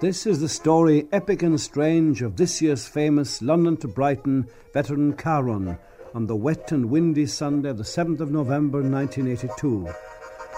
[0.00, 5.12] This is the story, epic and strange, of this year's famous London to Brighton veteran
[5.12, 5.78] car run
[6.14, 9.86] on the wet and windy Sunday of the 7th of November 1982.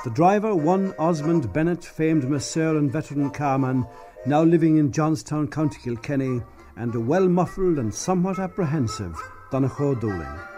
[0.05, 3.85] The driver, one Osmond Bennett, famed masseur and veteran carman,
[4.27, 6.41] now living in Johnstown, County Kilkenny,
[6.77, 9.21] and a well muffled and somewhat apprehensive
[9.51, 10.52] Donncha Ó Dúlaing.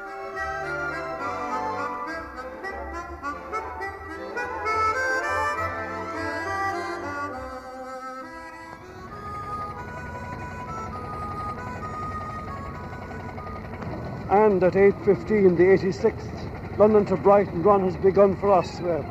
[14.64, 18.80] At 8.15, the 86th London to Brighton run has begun for us.
[18.80, 19.04] We're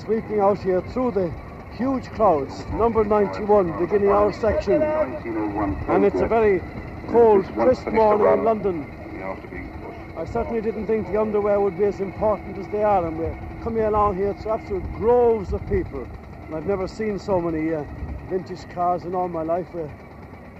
[0.00, 1.30] sweeping out here through the
[1.76, 2.64] huge crowds.
[2.68, 4.80] Number 91 beginning our section.
[4.80, 6.62] And it's a very
[7.08, 10.14] cold, crisp morning in London.
[10.16, 13.06] I certainly didn't think the underwear would be as important as they are.
[13.06, 16.08] And we're coming along here to absolute groves of people.
[16.46, 17.84] And I've never seen so many uh,
[18.30, 19.66] vintage cars in all my life.
[19.74, 19.92] We're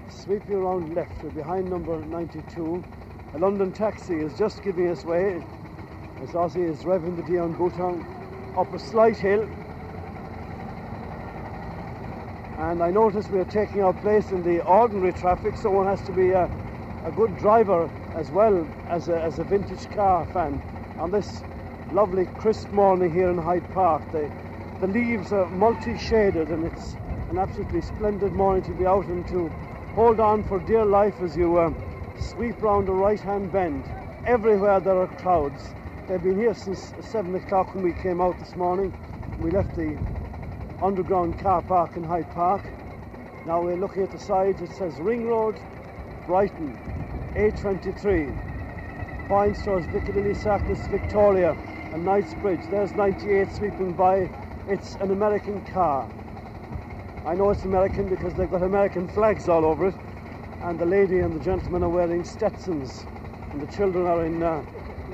[0.07, 1.23] sweeping around left.
[1.23, 2.83] We're behind number 92.
[3.35, 5.43] A London taxi is just giving us way
[6.23, 8.01] as Ozzy is revving the Dion Bouton
[8.57, 9.45] up a slight hill.
[12.59, 16.13] And I notice we're taking our place in the ordinary traffic, so one has to
[16.13, 16.49] be a,
[17.05, 20.53] a good driver as well as a, as a vintage car fan.
[20.97, 21.43] On this
[21.91, 24.31] lovely crisp morning here in Hyde Park, the,
[24.79, 26.95] the leaves are multi-shaded and it's
[27.29, 29.49] an absolutely splendid morning to be out and to
[29.93, 31.75] hold on for dear life as you um,
[32.19, 33.83] sweep round a right-hand bend.
[34.25, 35.73] Everywhere there are crowds.
[36.07, 38.93] They've been here since 7 o'clock when we came out this morning.
[39.39, 39.97] We left the
[40.81, 42.63] underground car park in Hyde Park.
[43.45, 44.61] Now we're looking at the sides.
[44.61, 45.59] It says Ring Road,
[46.25, 46.77] Brighton,
[47.35, 49.29] A23.
[49.29, 51.57] Wine stores, Piccadilly Circus, Victoria,
[51.93, 52.61] and Knightsbridge.
[52.69, 54.29] There's 98 sweeping by.
[54.67, 56.09] It's an American car.
[57.25, 59.95] I know it's American because they've got American flags all over it
[60.65, 63.05] and the lady and the gentleman are wearing Stetsons,
[63.51, 64.63] and the children are in uh,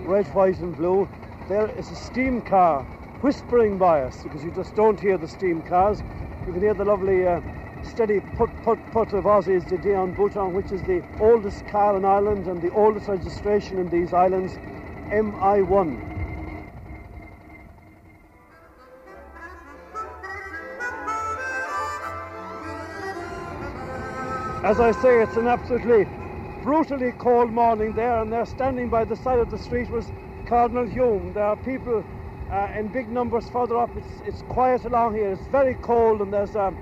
[0.05, 1.09] red, white, and blue.
[1.49, 2.83] There is a steam car
[3.21, 6.01] whispering by us because you just don't hear the steam cars.
[6.47, 7.41] You can hear the lovely uh,
[7.83, 12.05] steady put put put of Ozzy's de Dion Bouton, which is the oldest car in
[12.05, 14.53] Ireland and the oldest registration in these islands,
[15.11, 16.10] MI1.
[24.63, 26.05] As I say, it's an absolutely
[26.61, 30.11] brutally cold morning there, and they're standing by the side of the street was
[30.45, 31.33] Cardinal Hume.
[31.33, 32.05] There are people
[32.51, 33.89] uh, in big numbers further up.
[33.97, 35.31] It's, it's quiet along here.
[35.31, 36.77] It's very cold, and there's um,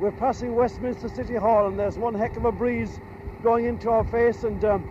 [0.00, 3.00] we're passing Westminster City Hall, and there's one heck of a breeze
[3.42, 4.44] blowing into our face.
[4.44, 4.88] And um,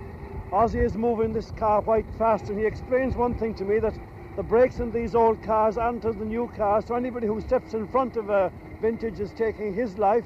[0.52, 3.98] Ozzy is moving this car quite fast, and he explains one thing to me that
[4.36, 6.88] the brakes in these old cars aren't as the new cars.
[6.88, 8.52] So anybody who steps in front of a
[8.82, 10.26] vintage is taking his life,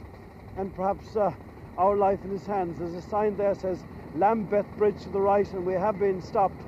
[0.57, 1.15] and perhaps.
[1.15, 1.31] Uh,
[1.77, 2.79] our life in his hands.
[2.79, 3.83] There's a sign there says
[4.15, 6.61] Lambeth Bridge to the right, and we have been stopped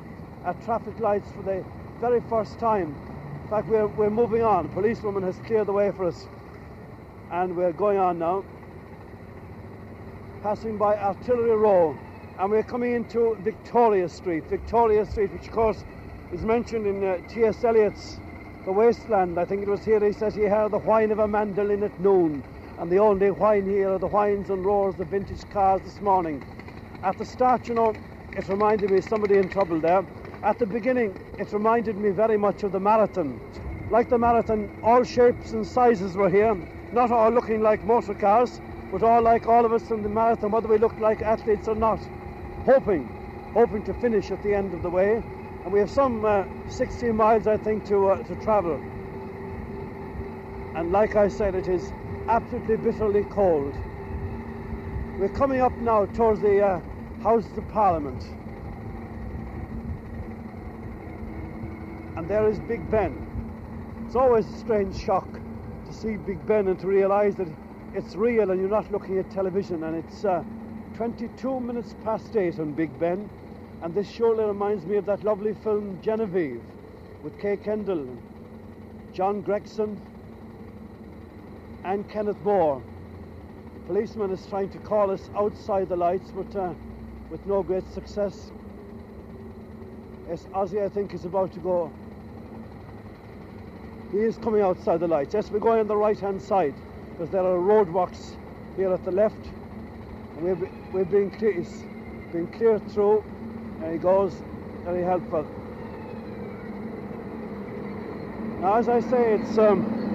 [0.46, 1.66] at traffic lights for the
[2.00, 2.96] very first time.
[3.44, 4.66] In fact, we're, we're moving on.
[4.66, 6.28] A policewoman has cleared the way for us,
[7.32, 8.44] and we're going on now.
[10.44, 11.98] Passing by Artillery Row,
[12.38, 14.46] and we're coming into Victoria Street.
[14.46, 15.84] Victoria Street, which of course
[16.32, 17.64] is mentioned in uh, T.S.
[17.64, 18.20] Eliot's
[18.66, 19.40] The Wasteland.
[19.40, 22.00] I think it was here he says he heard the whine of a mandolin at
[22.00, 22.44] noon
[22.80, 26.42] and the only whine here are the whines and roars of vintage cars this morning.
[27.04, 27.94] At the start, you know,
[28.38, 30.06] it reminded me of somebody in trouble there.
[30.44, 33.38] At the beginning, it reminded me very much of the marathon.
[33.92, 36.56] Like the marathon, all shapes and sizes were here,
[36.94, 38.62] not all looking like motor cars,
[38.94, 41.76] but all like all of us in the marathon, whether we looked like athletes or
[41.76, 42.00] not,
[42.64, 43.04] hoping,
[43.54, 45.22] hoping to finish at the end of the way.
[45.66, 48.80] And we have some uh, 16 miles, I think, to, uh, to travel.
[50.76, 51.92] And like I said, it is
[52.30, 53.74] absolutely bitterly cold.
[55.18, 56.80] We're coming up now towards the uh,
[57.24, 58.24] Houses of Parliament.
[62.16, 63.26] And there is Big Ben.
[64.06, 65.28] It's always a strange shock
[65.88, 67.48] to see Big Ben and to realise that
[67.96, 69.84] it's real and you're not looking at television.
[69.84, 70.44] And it's uh,
[70.98, 73.28] 22 minutes past 8 on Big Ben.
[73.82, 76.62] And this surely reminds me of that lovely film Genevieve
[77.24, 78.08] with Kay Kendall,
[79.14, 80.00] John Gregson,
[81.84, 82.82] and Kenneth More.
[83.74, 86.74] The policeman is trying to call us outside the lights, but uh,
[87.30, 88.52] with no great success.
[90.28, 91.92] Yes, Ozzy, I think, is about to go.
[94.12, 95.34] He is coming outside the lights.
[95.34, 96.76] Yes, we're going on the right-hand side
[97.12, 98.36] because there are roadworks
[98.76, 99.50] here at the left,
[100.42, 100.56] we're,
[100.94, 101.84] we're being clear, he's
[102.32, 103.24] being cleared through,
[103.84, 104.34] and he goes
[104.86, 105.46] very helpful.
[108.62, 110.09] Now, as I say, it's um,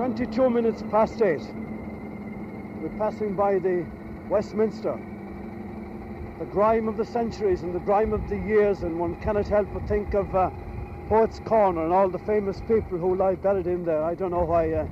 [0.00, 1.42] 22 minutes past eight.
[2.80, 3.84] We're passing by the
[4.30, 4.98] Westminster,
[6.38, 9.68] the grime of the centuries and the grime of the years, and one cannot help
[9.74, 10.48] but think of uh,
[11.06, 14.02] Poets' Corner and all the famous people who lie buried in there.
[14.02, 14.86] I don't know why uh,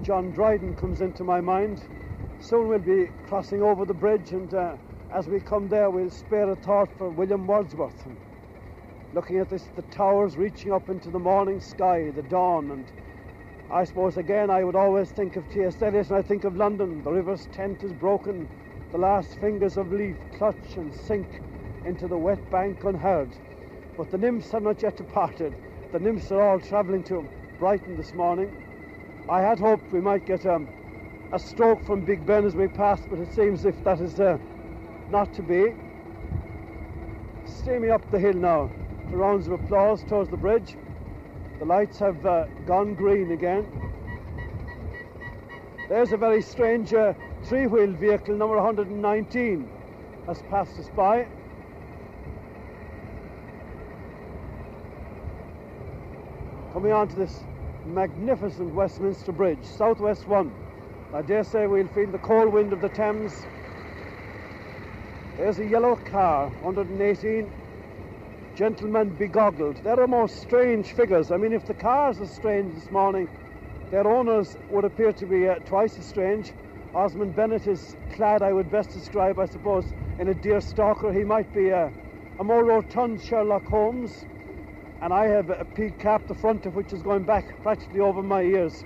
[0.00, 1.82] John Dryden comes into my mind.
[2.40, 4.76] Soon we'll be crossing over the bridge, and uh,
[5.12, 8.06] as we come there, we'll spare a thought for William Wordsworth.
[9.12, 12.90] Looking at this, the towers reaching up into the morning sky, the dawn, and
[13.70, 15.82] I suppose again I would always think of T.S.
[15.82, 17.02] Eliot and I think of London.
[17.02, 18.46] The river's tent is broken,
[18.92, 21.26] the last fingers of leaf clutch and sink
[21.84, 23.30] into the wet bank unheard.
[23.96, 25.52] But the nymphs have not yet departed.
[25.92, 27.28] The nymphs are all travelling to
[27.58, 28.50] Brighton this morning.
[29.28, 30.68] I had hoped we might get um,
[31.32, 34.38] a stroke from Big Ben as we passed, but it seems if that is uh,
[35.10, 35.74] not to be.
[37.46, 38.70] Steaming up the hill now,
[39.10, 40.76] rounds of applause towards the bridge.
[41.64, 43.66] The lights have uh, gone green again.
[45.88, 47.14] There's a very strange uh,
[47.44, 49.66] three-wheeled vehicle, number 119,
[50.26, 51.26] has passed us by.
[56.74, 57.44] Coming on to this
[57.86, 60.52] magnificent Westminster Bridge, Southwest 1.
[61.14, 63.46] I dare say we'll feel the cold wind of the Thames.
[65.38, 67.50] There's a yellow car, 118,
[68.54, 69.82] gentlemen begoggled.
[69.82, 71.30] They're the most strange figures.
[71.30, 73.28] I mean, if the cars are strange this morning,
[73.90, 76.52] their owners would appear to be uh, twice as strange.
[76.94, 79.84] Osmond Bennett is clad, I would best describe, I suppose,
[80.20, 81.12] in a deer stalker.
[81.12, 81.90] He might be uh,
[82.38, 84.24] a more rotund Sherlock Holmes.
[85.02, 88.22] And I have a peak cap, the front of which is going back practically over
[88.22, 88.84] my ears.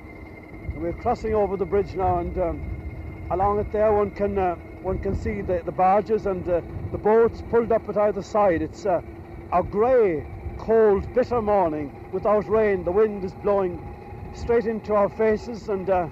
[0.52, 4.56] And we're crossing over the bridge now, and um, along it there, one can uh,
[4.82, 6.60] one can see the, the barges and uh,
[6.92, 8.62] the boats pulled up at either side.
[8.62, 9.00] It's uh,
[9.52, 10.24] a grey,
[10.58, 12.84] cold, bitter morning without rain.
[12.84, 13.80] The wind is blowing
[14.34, 16.08] straight into our faces, and uh,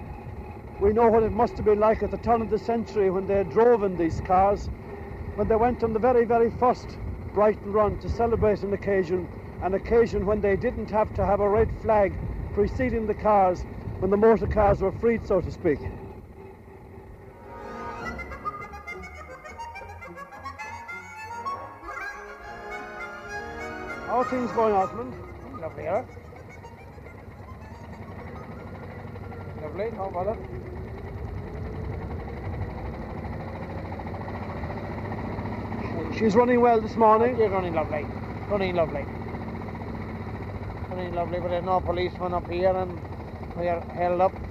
[0.80, 3.26] we know what it must have been like at the turn of the century when
[3.26, 4.70] they drove in these cars,
[5.34, 6.98] when they went on the very, very first
[7.34, 9.28] Brighton run to celebrate an occasion,
[9.62, 12.12] an occasion when they didn't have to have a red flag
[12.54, 13.60] preceding the cars,
[14.00, 15.78] when the motor cars were freed, so to speak.
[24.16, 25.12] How are things going, Osmond?
[25.60, 26.02] Lovely, huh?
[29.60, 30.36] Lovely, how about bother.
[36.16, 37.36] She's running well this morning.
[37.38, 38.08] You're running lovely.
[38.48, 39.04] Running lovely.
[40.90, 42.98] Running lovely, but there's no policeman up here and
[43.54, 44.45] we are held up.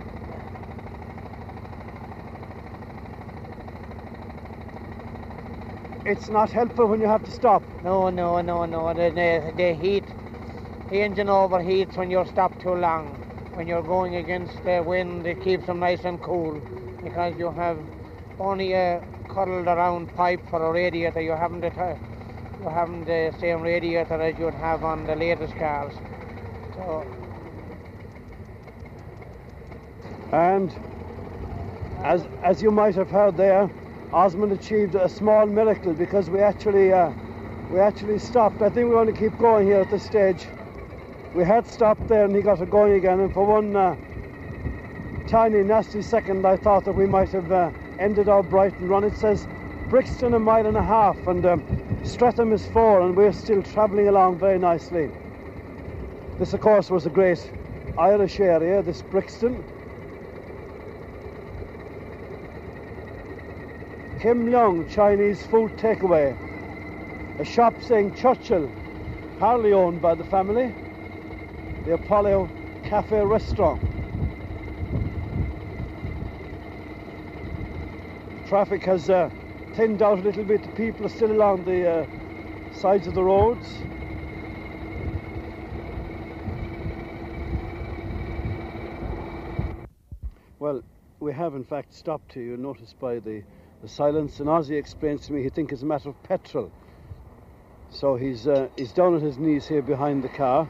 [6.06, 7.64] It's not helpful when you have to stop.
[7.84, 8.94] No, no, no, no.
[8.94, 10.04] The, the, the heat,
[10.90, 13.18] the engine overheats when you're stopped too long.
[13.54, 16.62] When you're going against the wind, it keeps them nice and cool
[17.04, 17.80] because you have
[18.40, 21.22] only a cuddled around pipe for a radiator.
[21.22, 25.56] You haven't the, t- you haven't the same radiator as you'd have on the latest
[25.58, 25.94] cars.
[26.76, 27.08] So
[30.32, 30.74] And
[32.04, 33.70] as as you might have heard there,
[34.14, 37.12] Osmond achieved a small miracle because we actually uh,
[37.72, 38.62] we actually stopped.
[38.62, 40.46] I think we want to keep going here at this stage.
[41.34, 43.20] We had stopped there and he got it going again.
[43.20, 43.96] And for one uh,
[45.28, 49.04] tiny nasty second, I thought that we might have uh, ended our Brighton run.
[49.04, 49.48] It says
[49.90, 54.08] Brixton a mile and a half and um, Streatham is four, and we're still travelling
[54.08, 55.10] along very nicely.
[56.38, 57.52] This, of course, was a great
[57.98, 58.82] Irish area.
[58.84, 59.64] This Brixton.
[64.20, 66.36] Kim Leong Chinese food takeaway.
[67.40, 68.72] A shop saying Churchill,
[69.40, 70.74] partly owned by the family.
[71.86, 72.50] The Apollo
[72.84, 73.82] Cafe Restaurant.
[78.48, 79.30] Traffic has uh,
[79.74, 80.62] thinned out a little bit.
[80.76, 82.06] People are still along the uh,
[82.72, 83.68] sides of the roads.
[90.60, 90.82] Well,
[91.20, 92.44] we have in fact stopped here.
[92.44, 93.44] You notice by the,
[93.82, 96.72] the silence, and Ozzy explains to me he thinks it's a matter of petrol.
[97.90, 100.70] So he's uh, he's down on his knees here behind the car,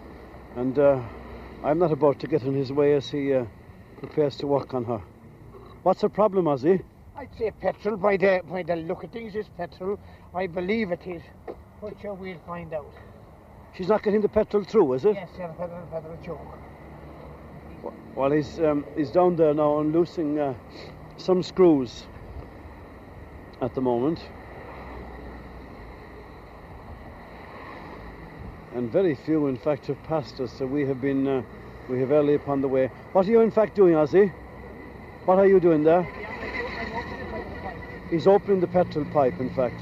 [0.56, 1.02] and uh,
[1.64, 3.46] I'm not about to get in his way as he uh,
[4.00, 5.02] prepares to work on her.
[5.84, 6.84] What's the problem, Ozzy?
[7.16, 9.98] I'd say petrol by the by the look of things is petrol.
[10.34, 11.22] I believe it is.
[11.82, 12.92] But sure we'll find out.
[13.76, 15.16] She's not getting the petrol through, is it?
[15.16, 17.94] Yes, sir, petrol, petrol choke.
[18.16, 20.54] Well, he's um, he's down there now and loosing uh,
[21.18, 22.06] some screws
[23.62, 24.20] at the moment.
[28.74, 30.52] And very few, in fact, have passed us.
[30.54, 31.44] So we have been uh,
[31.90, 32.88] We have early upon the way.
[33.14, 34.32] What are you in fact doing, Ozzy?
[35.26, 36.08] What are you doing there?
[38.10, 39.80] He's opening the petrol pipe, in fact.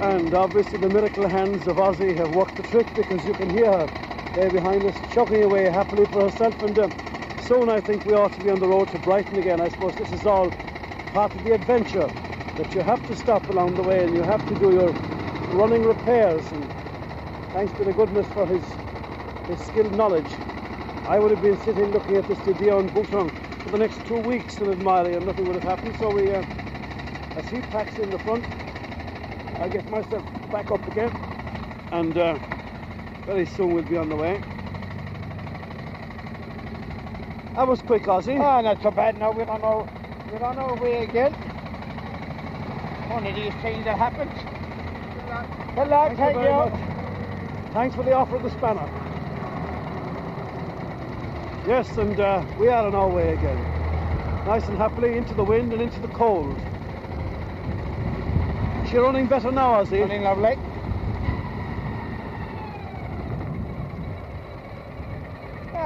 [0.00, 3.66] And obviously the miracle hands of Ozzy have worked the trick because you can hear
[3.66, 3.90] her
[4.34, 6.60] there behind us chugging away happily for herself.
[6.62, 6.88] And uh,
[7.42, 9.60] soon I think we ought to be on the road to Brighton again.
[9.60, 10.50] I suppose this is all
[11.12, 12.08] part of the adventure
[12.56, 14.90] that you have to stop along the way and you have to do your
[15.56, 16.44] running repairs.
[16.52, 16.64] And
[17.52, 18.62] thanks to the goodness for his,
[19.48, 20.30] his skilled knowledge,
[21.08, 23.30] I would have been sitting looking at this de Dion Bouton
[23.64, 25.96] for the next two weeks in admiring and nothing would have happened.
[25.98, 26.44] So we, uh,
[27.36, 28.44] as he packs in the front,
[29.60, 31.10] I get myself back up again
[31.90, 32.38] and uh,
[33.26, 34.51] very soon we'll be on the way.
[37.54, 38.40] That was quick, Ozzy.
[38.40, 39.30] Oh, not so bad now.
[39.30, 39.86] We're on our,
[40.32, 41.32] we're on our way again.
[43.10, 44.32] One of these things that happens.
[45.74, 46.16] Good luck.
[46.16, 47.72] Thank you much.
[47.74, 48.88] Thanks for the offer of the spanner.
[51.68, 53.58] Yes, and uh, we are on our way again.
[54.46, 56.56] Nice and happily into the wind and into the cold.
[58.82, 60.00] Is she running better now, Ozzy?
[60.00, 60.56] Running lovely.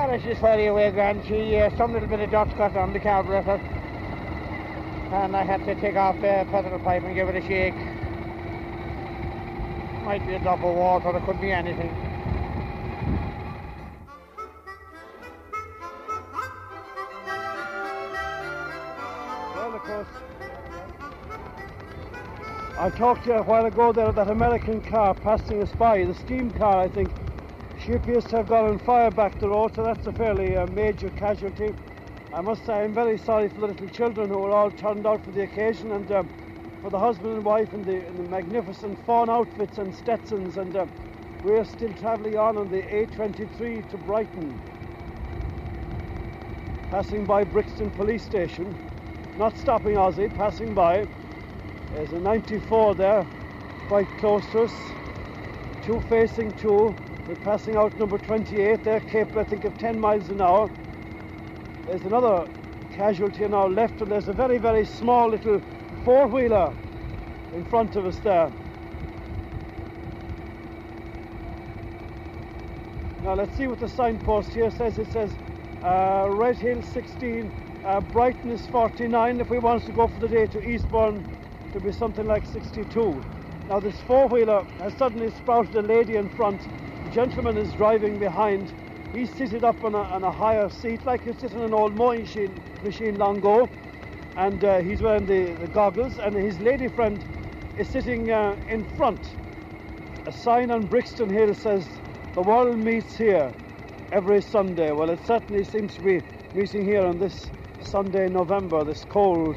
[0.07, 1.25] Yeah, she's fairly away, Grand.
[1.27, 3.57] She, uh, some little bit of dust got on the carburetor.
[5.13, 7.75] And I had to take off the petrol pipe and give it a shake.
[10.05, 11.91] Might be a drop of water, it could be anything.
[19.57, 20.09] Well, of course.
[22.79, 26.15] I talked to you a while ago there that American car passing us by, the
[26.15, 27.11] steam car, I think.
[27.87, 31.73] To have gone on fire back the road, so that's a fairly uh, major casualty.
[32.35, 35.25] I must say I'm very sorry for the little children who were all turned out
[35.25, 36.29] for the occasion and um,
[36.83, 40.75] for the husband and wife in the, in the magnificent fawn outfits and Stetsons and
[40.75, 40.85] uh,
[41.45, 44.61] we're still travelling on on the A23 to Brighton.
[46.91, 48.77] Passing by Brixton Police Station,
[49.39, 51.07] not stopping Ozzy, passing by.
[51.93, 53.25] There's a 94 there,
[53.87, 54.73] quite close to us.
[55.85, 56.93] Two facing two.
[57.27, 60.71] We're passing out number 28 there, capable I think of 10 miles an hour.
[61.87, 62.47] There's another
[62.93, 65.61] casualty on our left and there's a very, very small little
[66.05, 66.73] four-wheeler
[67.53, 68.53] in front of us there.
[73.25, 74.97] Now let's see what the signpost here says.
[74.97, 75.33] It says
[75.83, 79.41] uh, Red Hill 16, uh, Brighton is 49.
[79.41, 81.37] If we want to go for the day to Eastbourne,
[81.73, 83.21] to be something like 62.
[83.69, 86.63] Now this four-wheeler has suddenly sprouted a lady in front.
[87.17, 88.75] Gentleman is driving behind.
[89.15, 91.97] He's seated up on a, on a higher seat, like you sit in an old
[91.97, 93.71] mowing machine, machine long ago.
[94.37, 97.25] And uh, he's wearing the, the goggles, and his lady friend
[97.79, 99.31] is sitting uh, in front.
[100.27, 101.89] A sign on Brixton Hill says,
[102.35, 103.51] The world meets here
[104.13, 104.93] every Sunday.
[104.93, 106.21] Well, it certainly seems to be
[106.53, 107.47] meeting here on this
[107.81, 109.57] Sunday, November, this cold,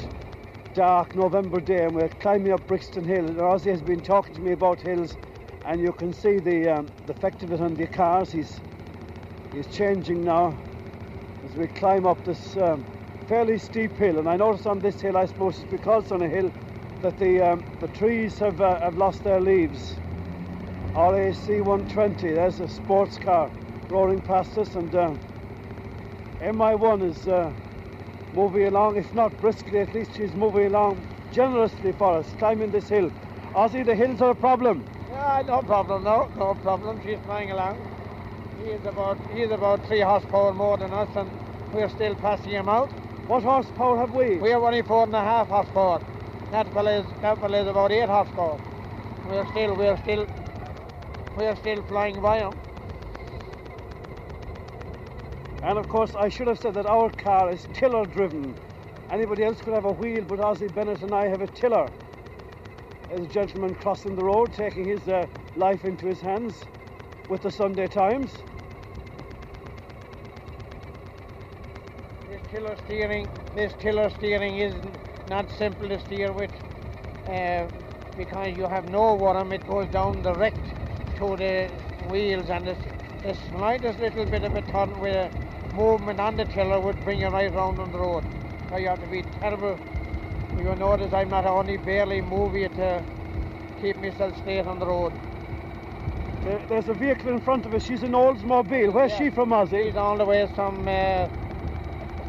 [0.74, 3.28] dark November day, and we're climbing up Brixton Hill.
[3.28, 5.18] And Ozzy has been talking to me about hills,
[5.66, 8.32] and you can see the, um, the effect of it on the cars.
[8.32, 8.60] He's,
[9.54, 10.58] he's changing now
[11.46, 12.86] as we climb up this um,
[13.28, 14.20] fairly steep hill.
[14.20, 16.52] And I notice on this hill, I suppose it's because on a hill,
[17.02, 19.96] that the, um, the trees have, uh, have lost their leaves.
[20.96, 23.50] RAC 120, there's a sports car
[23.90, 25.14] roaring past us, and uh,
[26.42, 27.52] MI1 is uh,
[28.34, 31.02] moving along, if not briskly, at least she's moving along
[31.32, 33.12] generously for us, climbing this hill.
[33.54, 34.84] Ozzy, the hills are a problem.
[35.20, 37.02] Yeah, no problem, no, no problem.
[37.04, 37.78] She's flying along.
[38.64, 41.30] He is about he is about three horsepower more than us, and
[41.74, 42.90] we're still passing him out.
[43.28, 44.38] What horsepower have we?
[44.38, 46.02] We have only four and a half horsepower.
[46.52, 48.62] That fella is that fella is about eight horsepower.
[49.28, 50.26] We're still we're still
[51.36, 52.54] we're still flying by him.
[55.64, 58.56] And of course, I should have said that our car is tiller driven.
[59.12, 61.90] Anybody else could have a wheel, but Ozzy Bennett and I have a tiller.
[63.12, 65.26] A gentleman crossing the road, taking his uh,
[65.56, 66.54] life into his hands
[67.28, 68.32] with the Sunday Times.
[72.30, 74.76] This tiller steering, this tiller steering is
[75.28, 76.52] not simple to steer with,
[77.28, 77.68] uh,
[78.16, 79.54] because you have no worm.
[79.54, 80.60] It goes down direct
[81.18, 81.68] to the
[82.10, 82.80] wheels, and it's
[83.24, 85.32] the slightest little bit of a turn with a
[85.74, 88.24] movement on the tiller would bring you right round on the road.
[88.70, 89.80] So you have to be terrible.
[90.60, 93.04] You notice I'm not only barely moving to
[93.82, 95.14] keep myself straight on the road.
[96.44, 97.84] There- There's a vehicle in front of us.
[97.84, 98.92] She's an Oldsmobile.
[98.94, 99.18] Where's Yeah.
[99.18, 99.86] she from, Ozzy?
[99.86, 101.28] He's all the way from uh,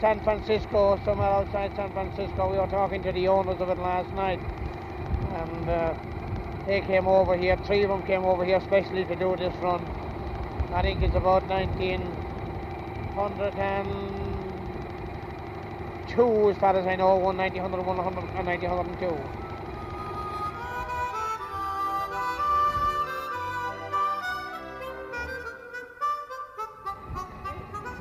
[0.00, 2.50] San Francisco, somewhere outside San Francisco.
[2.50, 4.40] We were talking to the owners of it last night,
[5.34, 5.94] and uh,
[6.66, 7.56] they came over here.
[7.64, 9.84] Three of them came over here especially to do this run.
[10.72, 11.48] I think it's about
[16.16, 19.50] 1902 as far as I know, 190, 100, 100, 102.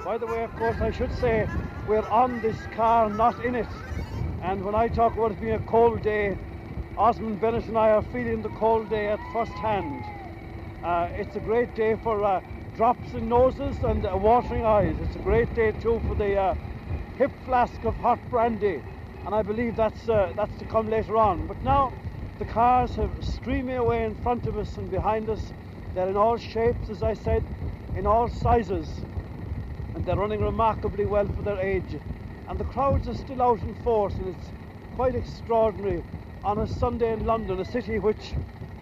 [0.04, 1.48] By the way, of course, I should say
[1.88, 3.68] we're on this car, not in it.
[4.42, 6.36] And when I talk about it being a cold day,
[6.98, 10.04] Osmond Bennett and I are feeling the cold day at first hand.
[10.84, 12.42] Uh, it's a great day for uh,
[12.76, 14.96] drops in noses and uh, watering eyes.
[15.02, 16.56] It's a great day too for the uh,
[17.20, 18.82] hip flask of hot brandy,
[19.26, 21.48] and I believe that's uh, that's to come later on.
[21.48, 21.92] But now
[22.40, 25.52] the cars have streaming away in front of us and behind us.
[25.94, 27.44] They're in all shapes, as I said,
[27.98, 28.88] in all sizes,
[29.96, 31.98] and they're running remarkably well for their age.
[32.48, 34.48] And the crowds are still out in force, and it's
[34.96, 36.02] quite extraordinary
[36.46, 38.32] on a Sunday in London, a city which,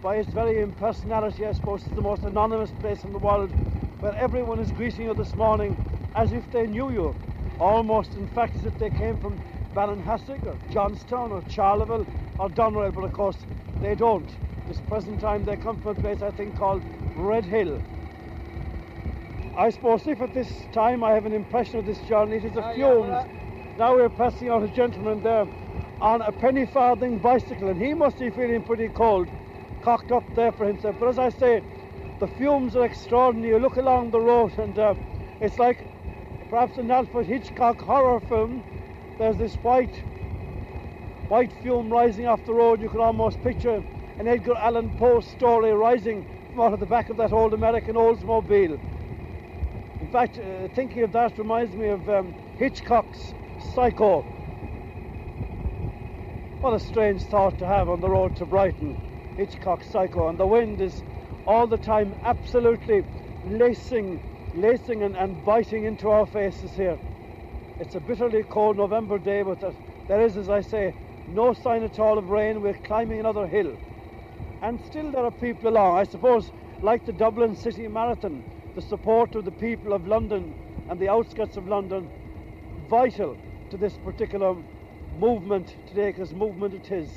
[0.00, 3.50] by its very impersonality, I suppose, is the most anonymous place in the world,
[3.98, 5.76] where everyone is greeting you this morning
[6.14, 7.16] as if they knew you,
[7.58, 9.38] almost, in fact, as if they came from
[9.74, 12.06] Ballinhassig or Johnstown or Charleville
[12.38, 13.36] or Doneraile, but of course
[13.82, 14.30] they don't.
[14.68, 16.82] This present time they come from a place I think called
[17.16, 17.80] Red Hill.
[19.56, 22.52] I suppose if at this time I have an impression of this journey, it is
[22.52, 23.24] the Ah, yeah, fumes.
[23.78, 25.46] Now we're passing out a gentleman there
[26.00, 29.26] on a penny farthing bicycle, and he must be feeling pretty cold,
[29.82, 30.96] cocked up there for himself.
[31.00, 31.60] But as I say,
[32.20, 33.48] the fumes are extraordinary.
[33.54, 34.94] You look along the road, and uh,
[35.40, 35.84] it's like
[36.50, 38.62] perhaps an Alfred Hitchcock horror film.
[39.18, 39.94] There's this white,
[41.28, 42.80] white fume rising off the road.
[42.80, 43.82] You can almost picture
[44.18, 47.94] an Edgar Allan Poe story rising from out of the back of that old American
[47.94, 48.78] Oldsmobile.
[50.00, 53.34] In fact, uh, thinking of that reminds me of um, Hitchcock's
[53.74, 54.22] Psycho.
[56.60, 58.96] What a strange thought to have on the road to Brighton.
[59.36, 60.28] Hitchcock's Psycho.
[60.28, 61.02] And the wind is
[61.46, 63.04] all the time absolutely
[63.46, 64.20] lacing,
[64.54, 66.98] lacing and, and biting into our faces here.
[67.80, 69.72] It's a bitterly cold November day, but there,
[70.08, 70.94] there is, as I say,
[71.28, 72.60] no sign at all of rain.
[72.60, 73.76] We're climbing another hill.
[74.62, 75.98] And still there are people along.
[75.98, 76.50] I suppose,
[76.82, 78.42] like the Dublin City Marathon,
[78.74, 80.54] the support of the people of London
[80.88, 82.08] and the outskirts of London
[82.88, 83.36] vital
[83.70, 84.56] to this particular
[85.20, 87.08] movement today, because movement it is.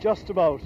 [0.00, 0.60] Just about.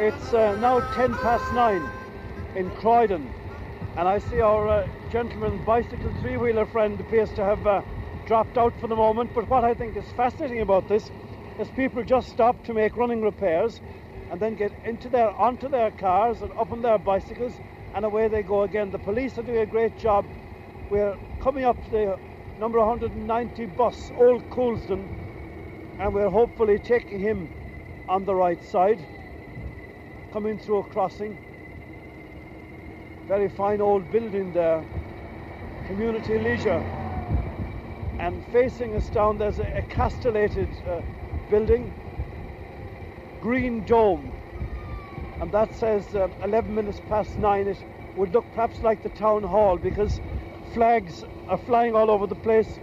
[0.00, 1.90] It's uh, now 10 past 9
[2.54, 3.28] in Croydon,
[3.96, 7.82] and I see our uh, gentleman bicycle three wheeler friend appears to have uh,
[8.24, 9.34] dropped out for the moment.
[9.34, 11.10] But what I think is fascinating about this
[11.58, 13.80] is people just stop to make running repairs
[14.30, 17.54] and then get into their onto their cars and up on their bicycles
[17.92, 18.92] and away they go again.
[18.92, 20.24] The police are doing a great job.
[20.90, 22.18] We're coming up to the
[22.60, 25.08] number 190 bus, Old Coulsdon,
[25.98, 27.52] and we're hopefully taking him
[28.08, 29.04] on the right side,
[30.32, 31.36] coming through a crossing.
[33.26, 34.84] Very fine old building there,
[35.86, 36.82] community leisure.
[38.18, 41.00] And facing us down, there's a, a castellated uh,
[41.50, 41.92] building,
[43.40, 44.32] green dome,
[45.40, 47.68] and that says uh, 11 minutes past nine.
[47.68, 47.78] It
[48.16, 50.20] would look perhaps like the town hall because
[50.74, 52.78] flags are flying all over the place.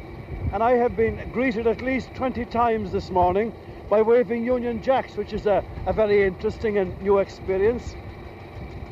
[0.53, 3.51] And I have been greeted at least 20 times this morning
[3.89, 7.95] by waving Union Jacks, which is a, a very interesting and new experience.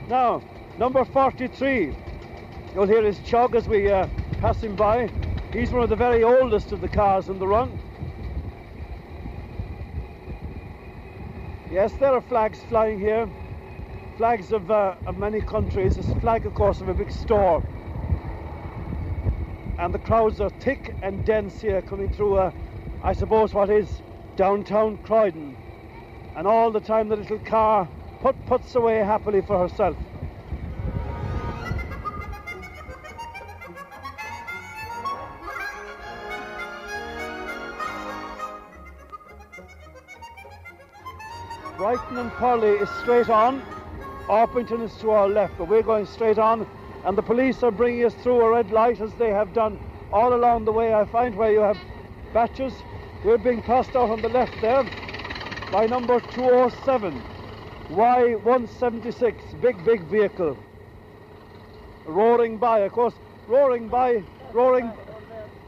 [0.08, 0.42] Now,
[0.78, 1.96] number 43,
[2.74, 4.08] you'll hear his chug as we uh,
[4.40, 5.10] pass him by.
[5.52, 7.80] He's one of the very oldest of the cars in the run.
[11.72, 13.28] Yes, there are flags flying here,
[14.18, 15.98] flags of, uh, of many countries.
[15.98, 17.64] A flag, of course, of a big store.
[19.80, 22.52] And the crowds are thick and dense here coming through, uh,
[23.04, 23.90] I suppose, what is
[24.36, 25.56] downtown Croydon.
[26.36, 27.88] And all the time the little car
[28.22, 29.96] put puts away happily for herself.
[41.78, 43.62] Brighton and Purley is straight on.
[44.30, 46.66] Orpington is to our left, but we're going straight on.
[47.04, 49.78] And the police are bringing us through a red light as they have done
[50.14, 50.94] all along the way.
[50.94, 51.78] I find where you have
[52.34, 52.74] batches.
[53.24, 54.84] We're being passed out on the left there
[55.72, 57.22] by number 207.
[57.90, 60.58] Y176, big, big vehicle.
[62.06, 63.14] Roaring by, of course,
[63.48, 64.92] roaring by, roaring,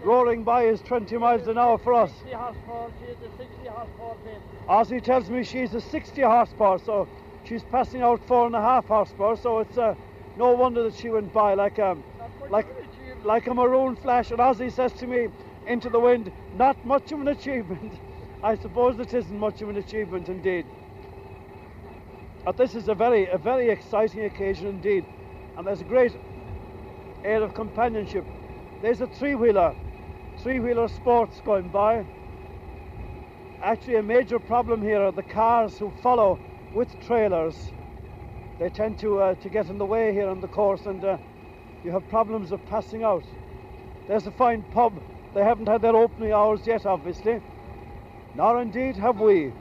[0.04, 2.12] roaring by is 20 miles an hour for us.
[2.12, 4.42] 60 horsepower, she is a 60 horsepower pin.
[4.68, 7.08] Ozzy tells me she's a 60 horsepower, so
[7.46, 9.38] she's passing out four and a half horsepower.
[9.38, 9.96] So it's uh,
[10.38, 11.96] no wonder that she went by like a
[12.50, 12.68] like
[13.24, 14.32] like a maroon flash.
[14.32, 15.30] And Ozzy says to me
[15.68, 17.94] into the wind, not much of an achievement.
[18.44, 20.66] I suppose it isn't much of an achievement indeed.
[22.44, 25.06] But this is a very, a very exciting occasion indeed,
[25.58, 26.16] and there's a great
[27.24, 28.24] air of companionship.
[28.82, 29.76] There's a three-wheeler,
[30.44, 32.06] three-wheeler sports going by.
[33.64, 36.40] Actually, a major problem here are the cars who follow
[36.76, 37.72] with trailers.
[38.60, 41.18] They tend to uh, to get in the way here on the course, and uh,
[41.84, 43.24] you have problems of passing out.
[44.08, 44.94] There's a fine pub.
[45.36, 47.42] They haven't had their opening hours yet, obviously.
[48.36, 49.52] Nor indeed have we.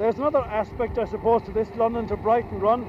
[0.00, 2.82] There's another aspect, I suppose, to this London to Brighton run,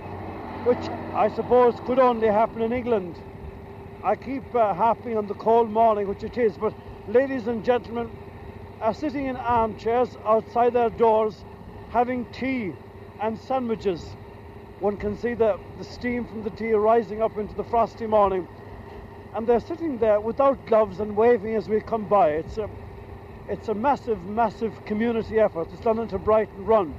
[0.65, 3.21] which I suppose could only happen in England.
[4.03, 6.73] I keep uh, harping on the cold morning, which it is, but
[7.07, 8.09] ladies and gentlemen
[8.81, 11.45] are sitting in armchairs outside their doors
[11.91, 12.73] having tea
[13.21, 14.03] and sandwiches.
[14.79, 18.47] One can see the, the steam from the tea rising up into the frosty morning.
[19.33, 22.29] And they're sitting there without gloves and waving as we come by.
[22.29, 22.69] It's a,
[23.47, 25.67] it's a massive, massive community effort.
[25.73, 26.95] It's London to Brighton run.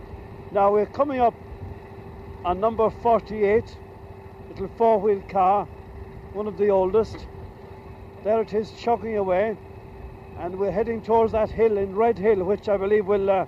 [0.53, 1.35] Now we're coming up
[2.45, 3.77] on number 48,
[4.51, 5.67] little four-wheel car,
[6.33, 7.27] one of the oldest.
[8.25, 9.57] There it is chugging away
[10.39, 13.47] and we're heading towards that hill in Red Hill, which I believe will uh,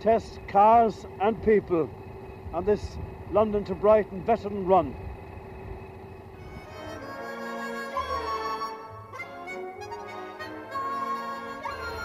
[0.00, 1.88] test cars and people
[2.52, 2.98] on this
[3.30, 4.94] London to Brighton veteran run.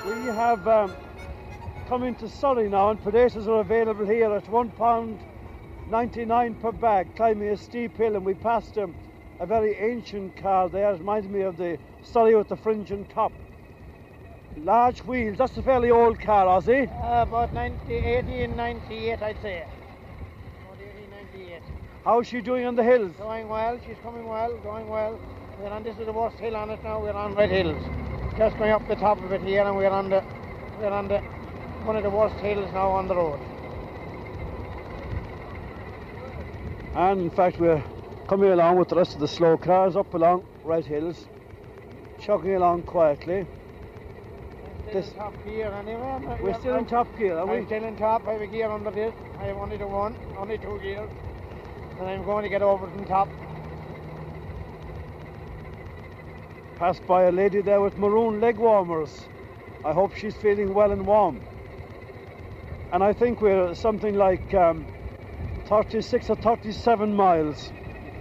[0.07, 0.93] We have um,
[1.89, 5.19] come into Surrey now, and potatoes are available here at one pound
[5.89, 8.95] 99 per bag, climbing a steep hill, and we passed um,
[9.41, 10.93] a very ancient car there.
[10.93, 13.33] It reminds me of the Surrey with the fringe and top.
[14.55, 16.87] Large wheels, that's a fairly old car, Ozzy.
[17.03, 19.65] Uh, about 90, 80 98, I'd say.
[20.63, 21.61] About 80, 98.
[22.05, 23.11] How's she doing on the hills?
[23.17, 25.19] Going well, she's coming well, going well.
[25.59, 28.06] We're on, this is the worst hill on it now, we're on Red Hills.
[28.37, 30.23] Just going up the top of it here, and we're on the,
[30.79, 31.17] we're on the,
[31.85, 33.39] one of the worst hills now on the road.
[36.93, 37.83] And in fact, we're
[38.27, 41.27] coming along with the rest of the slow cars up along Red Hills,
[42.19, 43.47] chugging along quietly.
[44.89, 46.37] Still This- top gear anyway.
[46.39, 48.91] We're still in top gear, are I'm still in top, I have a gear under
[48.91, 49.15] this.
[49.39, 51.09] I have only the one, only two gears.
[51.99, 53.29] And I'm going to get over from top.
[56.77, 59.27] Passed by a lady there with maroon leg warmers.
[59.83, 61.41] I hope she's feeling well and warm.
[62.91, 64.85] And I think we're something like um,
[65.65, 67.71] 36 or 37 miles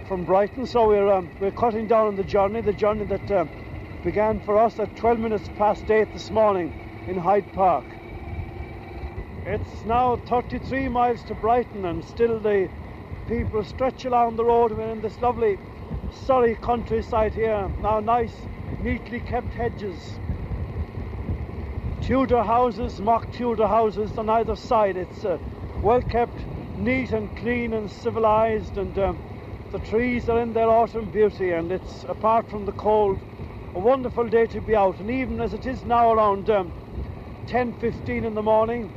[0.07, 2.61] from Brighton, so we're um, we're cutting down on the journey.
[2.61, 3.47] The journey that um,
[4.03, 6.73] began for us at 12 minutes past eight this morning
[7.07, 7.85] in Hyde Park.
[9.45, 12.67] It's now 33 miles to Brighton, and still the
[13.27, 14.71] people stretch along the road.
[14.71, 15.59] We're in this lovely
[16.11, 17.69] Surrey countryside here.
[17.81, 18.35] Now, nice,
[18.81, 20.19] neatly kept hedges.
[22.01, 24.97] Tudor houses, mock Tudor houses on either side.
[24.97, 25.37] It's uh,
[25.81, 26.37] well kept,
[26.77, 29.19] neat and clean and civilized, and um,
[29.71, 31.51] the trees are in their autumn beauty.
[31.51, 33.19] And it's apart from the cold,
[33.75, 34.99] a wonderful day to be out.
[34.99, 36.71] And even as it is now around um,
[37.47, 38.91] 10:15 in the morning,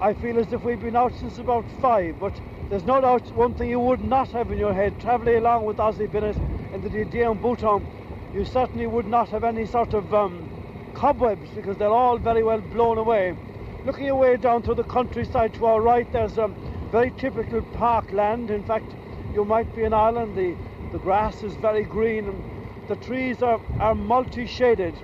[0.00, 2.18] I feel as if we've been out since about five.
[2.18, 2.34] But
[2.68, 5.76] there's no doubt one thing you would not have in your head travelling along with
[5.76, 6.36] Ozzy Bennett
[6.72, 7.86] in the de Dion Bouton,
[8.34, 10.48] you certainly would not have any sort of um,
[10.94, 13.36] cobwebs because they're all very well blown away.
[13.84, 16.54] Looking away down through the countryside to our right, there's um,
[16.90, 18.50] very typical parkland.
[18.50, 18.94] In fact,
[19.34, 20.36] you might be in Ireland.
[20.36, 20.56] The,
[20.92, 24.94] the grass is very green and the trees are, are multi-shaded.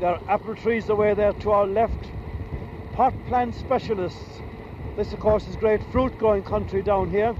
[0.00, 2.10] There are apple trees away there to our left.
[2.94, 4.42] Pot plant specialists.
[4.94, 7.34] This, of course, is great fruit growing country down here.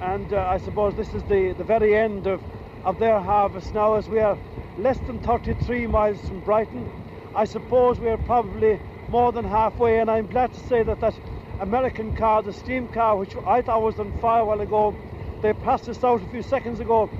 [0.00, 2.40] And uh, I suppose this is the, the very end of,
[2.84, 4.38] of their harvest now as we are
[4.78, 6.88] less than 33 miles from Brighton.
[7.34, 8.78] I suppose we are probably
[9.08, 11.14] more than halfway, and I'm glad to say that that
[11.58, 14.94] American car, the steam car, which I thought was on fire a while ago,
[15.42, 17.10] they passed us out a few seconds ago.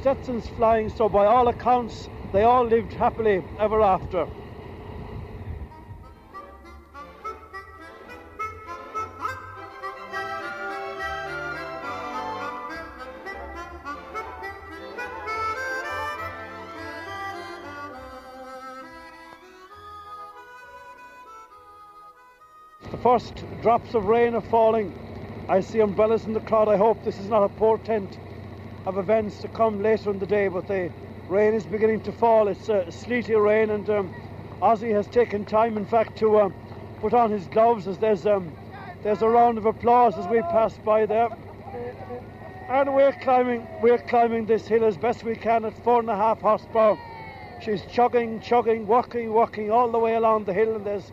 [0.00, 4.26] Stetson's flying, so by all accounts, they all lived happily ever after.
[23.04, 24.90] First drops of rain are falling.
[25.46, 26.70] I see umbrellas in the crowd.
[26.70, 28.18] I hope this is not a portent
[28.86, 30.90] of events to come later in the day, but the
[31.28, 32.48] rain is beginning to fall.
[32.48, 34.14] It's uh, sleety rain, and um,
[34.62, 36.54] Ozzy has taken time, in fact, to um,
[37.02, 38.50] put on his gloves as there's um,
[39.02, 41.28] there's a round of applause as we pass by there.
[42.70, 46.16] And we're climbing, we're climbing this hill as best we can at four and a
[46.16, 46.98] half horsepower.
[47.62, 51.12] She's chugging, chugging, walking, walking all the way along the hill, and there's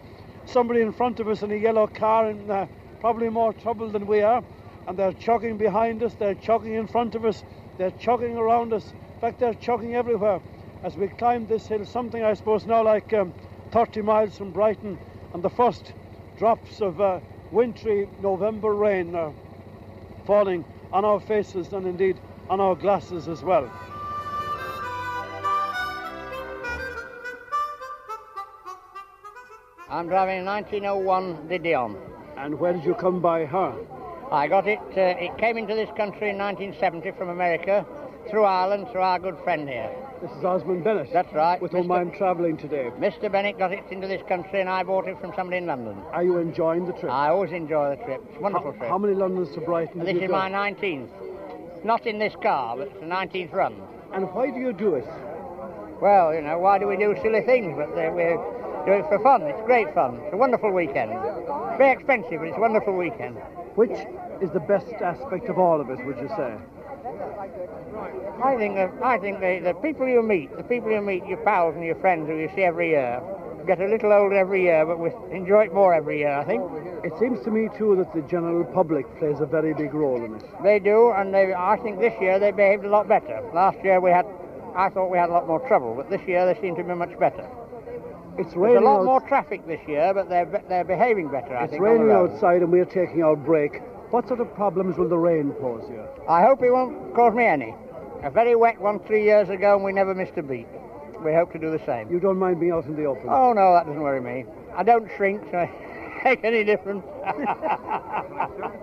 [0.51, 2.67] somebody in front of us in a yellow car in uh,
[2.99, 4.43] probably more trouble than we are.
[4.87, 7.43] And they're chugging behind us, they're chugging in front of us,
[7.77, 8.91] they're chugging around us.
[9.15, 10.41] In fact, they're chugging everywhere
[10.83, 13.33] as we climb this hill, something I suppose now like um,
[13.71, 14.97] 30 miles from Brighton.
[15.33, 15.93] And the first
[16.37, 17.19] drops of uh,
[17.51, 19.33] wintry November rain are
[20.25, 23.71] falling on our faces and indeed on our glasses as well.
[29.91, 31.97] I'm driving a 1901 de Dion.
[32.37, 33.75] And where did you come by her?
[34.31, 37.85] I got it, uh, it came into this country in 1970 from America
[38.29, 39.91] through Ireland, through our good friend here.
[40.21, 41.09] This is Osmond Bennett.
[41.11, 41.61] That's right.
[41.61, 41.99] With whom Mr.
[41.99, 42.89] I'm travelling today.
[42.99, 43.29] Mr.
[43.29, 45.97] Bennett got it into this country and I bought it from somebody in London.
[46.13, 47.11] Are you enjoying the trip?
[47.11, 48.23] I always enjoy the trip.
[48.29, 48.89] It's a wonderful how, trip.
[48.91, 51.09] how many Londons to Brighton this is my 19th.
[51.83, 53.75] Not in this car, but it's the 19th run.
[54.13, 55.07] And why do you do it?
[56.01, 57.75] Well, you know, why do we do silly things?
[57.75, 58.23] But uh, we
[58.85, 59.43] do it for fun.
[59.43, 60.19] It's great fun.
[60.23, 61.11] It's a wonderful weekend.
[61.11, 63.37] It's very expensive, but it's a wonderful weekend.
[63.75, 63.97] Which
[64.41, 66.55] is the best aspect of all of it, would you say?
[68.43, 71.37] I think that I think the, the people you meet, the people you meet, your
[71.37, 73.21] pals and your friends who you see every year,
[73.65, 76.33] get a little older every year, but we enjoy it more every year.
[76.33, 76.63] I think
[77.03, 80.35] It seems to me, too, that the general public plays a very big role in
[80.35, 80.43] it.
[80.63, 81.53] they do, and they.
[81.53, 83.41] I think this year they behaved a lot better.
[83.53, 84.25] Last year we had,
[84.75, 86.93] I thought we had a lot more trouble, but this year they seem to be
[86.93, 87.47] much better.
[88.37, 88.55] It's raining.
[88.55, 91.55] There's raining, a lot out- more traffic this year, but they're they're behaving better.
[91.55, 91.81] I it's think.
[91.83, 93.81] on the raining outside and we're taking our break.
[94.11, 96.03] What sort of problems will the rain pose you?
[96.27, 97.73] I hope it won't cause me any.
[98.23, 100.67] A very wet one three years ago, and we never missed a beat.
[101.23, 102.11] We hope to do the same.
[102.11, 103.27] You don't mind being out in the open?
[103.29, 104.45] Oh no, that doesn't worry me.
[104.75, 107.03] I don't shrink, so I make any difference.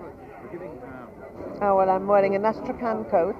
[1.61, 3.34] Oh, well, I'm wearing an Astrakhan coat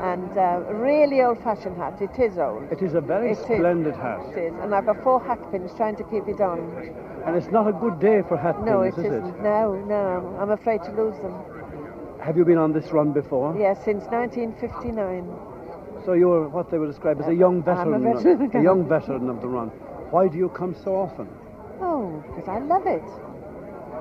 [0.00, 2.00] and uh, a really old fashioned hat.
[2.00, 2.70] It is old.
[2.70, 3.44] It is a very It is.
[3.44, 4.20] splendid hat.
[4.36, 4.54] It is.
[4.62, 6.58] And I've got four hat pins trying to keep it on.
[7.26, 9.42] And it's not a good day for hat No, pins, it is isn't.
[9.42, 10.36] No, no.
[10.40, 11.34] I'm afraid to lose them.
[12.20, 13.54] Have you been on this run before?
[13.58, 15.24] Yes, since 1959.
[16.04, 18.50] So you're what they would describe as a young I'm a veteran, veteran.
[18.56, 19.68] a young veteran of the run.
[20.10, 21.28] Why do you come so often?
[21.80, 23.02] Oh, because I love it.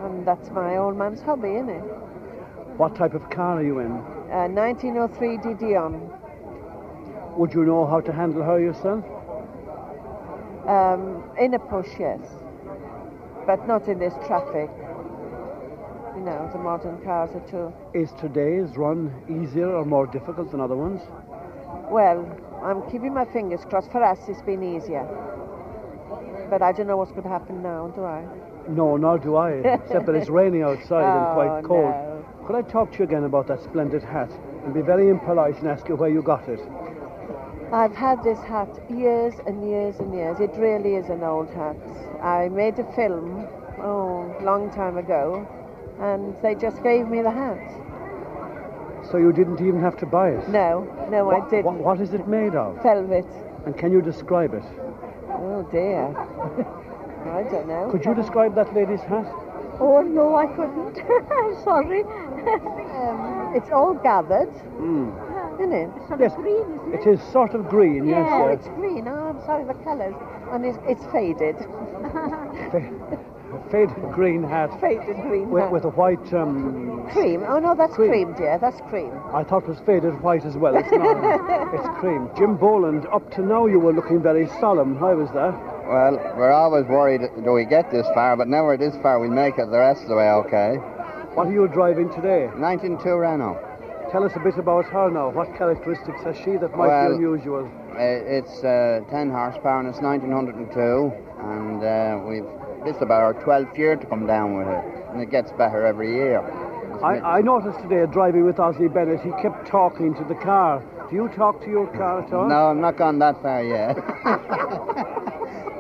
[0.04, 1.84] And that's my old man's hobby, isn't it?
[2.78, 3.92] What type of car are you in?
[3.92, 6.12] Uh, 1903 de Dion.
[7.38, 9.04] Would you know how to handle her yourself?
[10.68, 12.20] Um, in a push, yes.
[13.46, 14.70] But not in this traffic.
[16.16, 17.74] You know, the modern cars are too.
[17.98, 21.02] Is today's run easier or more difficult than other ones?
[21.92, 22.26] Well,
[22.64, 23.92] I'm keeping my fingers crossed.
[23.92, 25.06] For us, it's been easier.
[26.50, 28.26] But I don't know what's going to happen now, do I?
[28.68, 31.92] No, nor do I, except that it's raining outside and Oh, quite cold.
[31.94, 32.15] no.
[32.46, 34.32] Could I talk to you again about that splendid hat
[34.66, 36.60] and be very impolite and ask you where you got it?
[37.74, 40.40] I've had this hat years and years and years.
[40.40, 41.76] It really is an old hat.
[42.22, 43.48] I made a film,
[43.80, 45.48] oh, long time ago,
[46.00, 47.58] and they just gave me the hat.
[49.10, 50.48] So you didn't even have to buy it?
[50.48, 51.66] No, no, What- I didn't.
[51.66, 52.82] what- what is it made of?
[52.84, 53.26] Velvet.
[53.66, 54.64] And can you describe it?
[55.32, 56.06] Oh dear.
[57.26, 57.90] I don't know.
[57.90, 59.26] Could you describe that lady's hat?
[59.80, 60.98] Oh no, I couldn't.
[61.32, 62.04] I'm sorry.
[62.04, 64.50] um, it's all gathered,
[65.60, 65.90] isn't it?
[66.20, 66.34] Yes,
[66.94, 68.26] it is sort of green, yes.
[68.30, 69.08] Yeah, uh, it's green.
[69.08, 70.16] Oh, I'm sorry, the colours.
[70.52, 71.58] And it's, it's faded.
[72.72, 73.20] fa-
[73.72, 75.50] faded green hat Faded green.
[75.50, 75.72] with, hat.
[75.72, 76.34] with a white.
[76.34, 77.44] Um, cream.
[77.48, 78.10] Oh no, that's Cream.
[78.10, 78.58] cream, dear.
[78.60, 79.12] That's cream.
[79.34, 80.76] I thought it was faded white as well.
[80.76, 81.74] It's not.
[81.74, 82.30] it's cream.
[82.38, 84.96] Jim Boland, up to now you were looking very solemn.
[84.98, 85.54] How was that?
[85.88, 89.60] Well, we're always worried do we get this far, but we're this far, we'll make
[89.60, 90.78] it the rest of the way okay.
[91.36, 92.48] What are you driving today?
[92.48, 93.60] 192 Renault.
[94.12, 95.30] Tell us a bit about her now.
[95.30, 97.70] What characteristics has she that might Well- be unusual?
[97.94, 102.46] Uh, it's uh, 10 horsepower and it's 1902, and uh, we've
[102.84, 105.86] this is about our 12th year to come down with it, and it gets better
[105.86, 106.40] every year.
[107.04, 110.84] I, I noticed today driving with Ozzy Bennett, he kept talking to the car.
[111.10, 112.48] Do you talk to your car at all?
[112.48, 113.96] No, I'm not gone that far yet.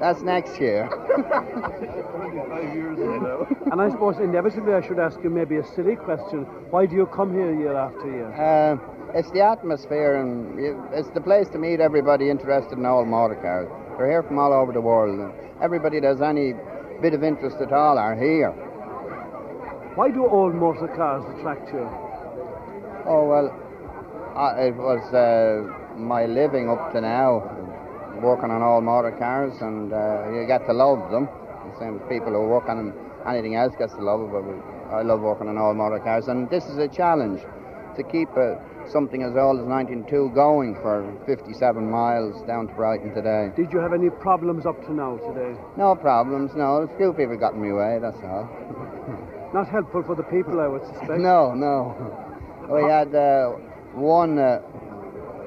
[0.06, 0.86] That's next year.
[3.72, 6.46] And I suppose inevitably I should ask you maybe a silly question.
[6.70, 8.32] Why do you come here year after year?
[8.32, 8.78] Uh,
[9.18, 13.68] it's the atmosphere, and it's the place to meet everybody interested in old motor cars.
[13.98, 16.54] They're here from all over the world, and everybody that has any
[17.02, 18.52] bit of interest at all are here.
[19.96, 21.89] Why do old motor cars attract you?
[23.08, 23.50] Oh well,
[24.36, 27.64] I, it was uh, my living up to now,
[28.21, 31.28] working on all motor cars, and uh, you get to love them.
[31.71, 32.93] The same as people who work on
[33.28, 34.56] anything else gets to love it, but we,
[34.93, 37.41] I love working on all motor cars, and this is a challenge.
[37.95, 38.56] to keep uh,
[38.88, 43.51] something as old as 1902 going for 57 miles down to Brighton today.
[43.56, 45.58] Did you have any problems up to now today?
[45.78, 46.84] No problems, no.
[46.84, 48.49] A few people got in my way, that's all.
[49.54, 51.19] Not helpful for the people, I would suspect.
[51.25, 51.95] No, no.
[52.69, 53.51] We had uh,
[53.93, 54.62] one uh,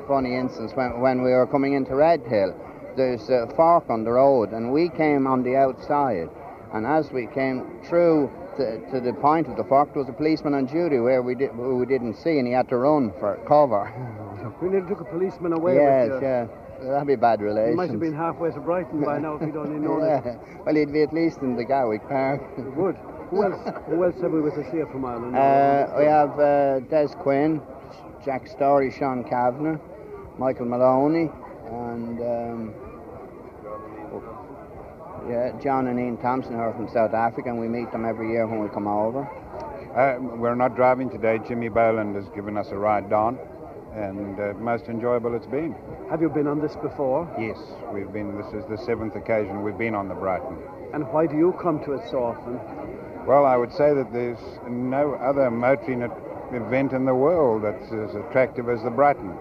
[0.08, 2.54] funny instance when, when we were coming into Red Hill.
[2.96, 6.28] There's a fork on the road, and we came on the outside.
[6.72, 10.12] And as we came through to, to the point of the fork, there was a
[10.12, 13.12] policeman on duty where we, did, who we didn't see, and he had to run
[13.20, 13.84] for cover.
[14.62, 16.28] We nearly took a policeman away yes, with you.
[16.28, 16.46] yeah.
[16.80, 17.70] That'd be bad relations.
[17.70, 20.22] He might have been halfway to Brighton by now if he'd only known it.
[20.24, 20.36] yeah.
[20.64, 22.40] Well, he'd be at least in the Gatwick Park.
[22.56, 22.96] Good.
[23.30, 25.36] Who else, who else have we with us here from Ireland?
[25.36, 27.60] Uh, we have uh, Des Quinn,
[28.24, 29.78] Jack Story, Sean Kavanagh,
[30.38, 31.30] Michael Maloney,
[31.66, 32.74] and um,
[35.28, 38.46] yeah, John and Ian Thompson are from South Africa, and we meet them every year
[38.46, 39.26] when we come over.
[39.96, 41.40] Uh, we're not driving today.
[41.46, 43.36] Jimmy Boland has given us a ride down,
[43.94, 45.74] and uh, most enjoyable it's been.
[46.08, 47.28] Have you been on this before?
[47.36, 47.58] Yes,
[47.92, 48.38] we've been.
[48.40, 50.56] This is the seventh occasion we've been on the Brighton.
[50.94, 52.60] And why do you come to it so often?
[53.26, 54.38] Well, I would say that there's
[54.70, 56.08] no other motoring
[56.52, 59.36] event in the world that's as attractive as the Brighton.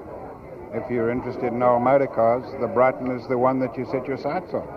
[0.74, 4.06] If you're interested in old motor cars, the Brighton is the one that you set
[4.06, 4.68] your sights on.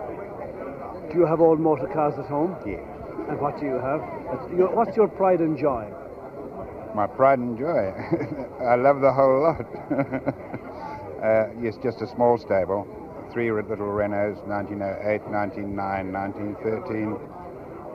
[1.11, 2.55] Do you have old motor cars at home?
[2.65, 2.79] Yes.
[3.27, 3.99] And what do you have?
[4.73, 5.85] What's your pride and joy?
[6.95, 7.91] My pride and joy.
[8.63, 9.65] I love the whole lot.
[11.23, 12.87] uh, yes, just a small stable.
[13.33, 17.11] Three little Renaults, 1908, 1909, 1913,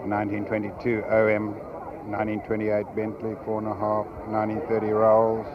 [0.08, 1.56] 1922 OM,
[2.12, 5.46] 1928 Bentley, four and a half, 1930 Rolls,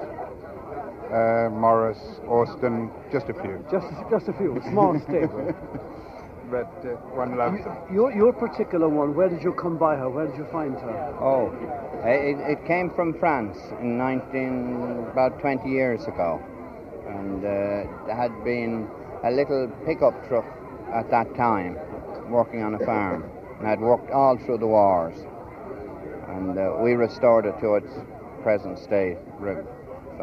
[1.12, 3.64] uh, Morris, Austin, just a few.
[3.70, 5.54] Just, just a few, small stable.
[6.52, 7.78] But uh, one loves them.
[7.94, 10.10] Your, your particular one, where did you come by her?
[10.10, 11.16] Where did you find her?
[11.22, 11.48] Oh,
[12.04, 16.44] it, it came from France in 19, about 20 years ago.
[17.08, 18.90] And uh, there had been
[19.24, 20.46] a little pickup truck
[20.94, 21.78] at that time
[22.30, 23.24] working on a farm
[23.60, 25.16] and had worked all through the wars.
[26.28, 27.94] And uh, we restored it to its
[28.44, 29.18] present state,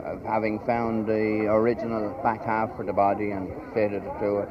[0.00, 4.38] re- f- having found the original back half for the body and fitted it to
[4.38, 4.48] it.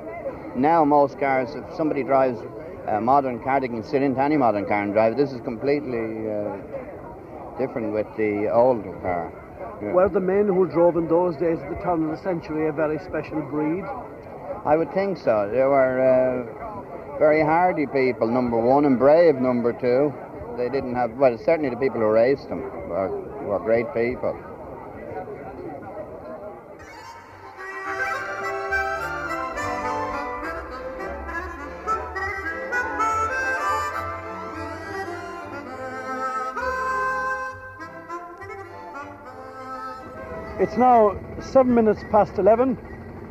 [0.56, 2.40] Now, most cars, if somebody drives
[2.88, 5.18] a modern car, they can sit into any modern car and drive.
[5.18, 6.58] This is completely uh,
[7.58, 9.32] different with the older car.
[9.82, 9.92] Yeah.
[9.92, 12.72] Were the men who drove in those days at the turn of the century a
[12.72, 13.84] very special breed?
[14.66, 15.50] I would think so.
[15.52, 20.14] They were uh, very hardy people, number one, and brave, number two.
[20.58, 23.10] They didn't have, well, certainly the people who raised them were,
[23.46, 24.36] were great people.
[40.68, 42.78] It's now seven minutes past 11,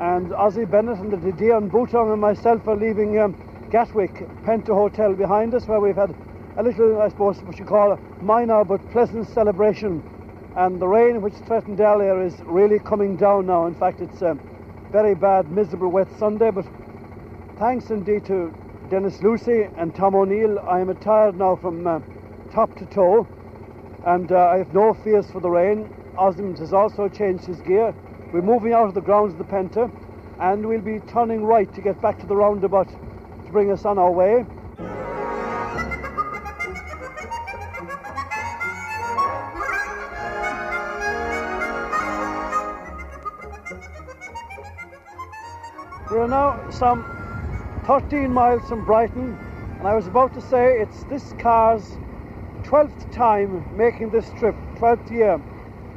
[0.00, 3.36] and Ozzy Bennett and de Dion Bouton and myself are leaving um,
[3.70, 6.14] Gatwick Penta Hotel behind us, where we've had
[6.56, 10.02] a little, I suppose, what you call a minor but pleasant celebration.
[10.56, 13.66] And the rain, which threatened earlier, is really coming down now.
[13.66, 14.38] In fact, it's a
[14.90, 16.64] very bad, miserable, wet Sunday, but
[17.58, 18.50] thanks indeed to
[18.88, 22.00] Dennis Lucy and Tom O'Neill, I am attired now from uh,
[22.50, 23.28] top to toe,
[24.06, 25.92] and uh, I have no fears for the rain.
[26.18, 27.94] Osmond has also changed his gear.
[28.32, 29.90] We're moving out of the grounds of the Penta,
[30.40, 33.98] and we'll be turning right to get back to the roundabout to bring us on
[33.98, 34.44] our way.
[46.10, 47.04] We are now some
[47.86, 49.38] 13 miles from Brighton,
[49.78, 51.98] and I was about to say it's this car's
[52.62, 55.40] 12th time making this trip, 12th year.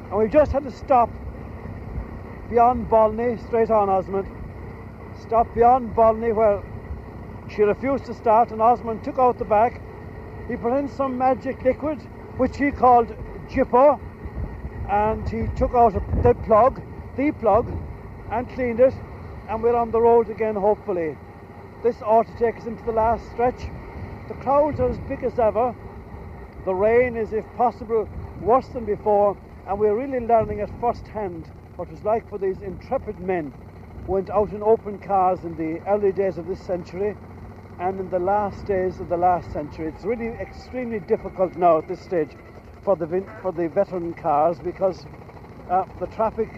[0.10, 1.10] And we've just had to stop
[2.50, 4.28] beyond Bolney, straight on Osmond.
[5.22, 6.64] Stop beyond Bolney where
[7.48, 9.82] she refused to start, and Osmond took out the back.
[10.48, 12.00] He put in some magic liquid,
[12.38, 13.16] which he called
[13.50, 14.00] Jippo,
[14.90, 15.94] and he took out
[16.24, 16.82] the plug,
[17.16, 17.72] the plug,
[18.32, 18.94] and cleaned it,
[19.48, 21.18] and we're on the road again, hopefully.
[21.84, 23.68] This ought to take us into the last stretch.
[24.28, 25.76] The crowds are as big as ever.
[26.66, 28.10] The rain is, if possible,
[28.42, 29.38] worse than before,
[29.70, 31.46] and we're really learning at first hand
[31.76, 33.54] what it was like for these intrepid men
[34.08, 37.16] who went out in open cars in the early days of this century
[37.80, 39.86] and in the last days of the last century.
[39.86, 42.32] It's really extremely difficult now at this stage
[42.84, 45.06] for the for the veteran cars because
[45.70, 46.50] uh, the traffic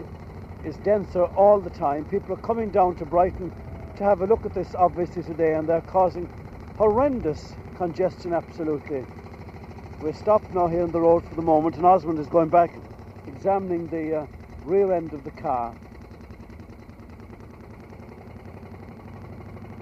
[0.64, 2.06] is denser all the time.
[2.06, 3.52] People are coming down to Brighton
[3.98, 6.26] to have a look at this obviously today, and they're causing
[6.78, 8.32] horrendous congestion.
[8.32, 9.04] Absolutely.
[10.00, 12.72] We're stopped now here on the road for the moment, and Osmond is going back
[13.26, 14.26] examining the uh,
[14.64, 15.74] rear end of the car.